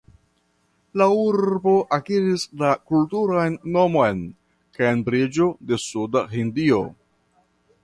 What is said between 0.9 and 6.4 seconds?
La urbo akiris la kulturan nomon "Kembriĝo de Suda